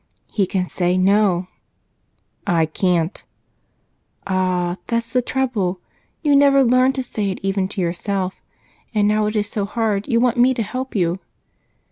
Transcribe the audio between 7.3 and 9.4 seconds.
even to yourself, and now it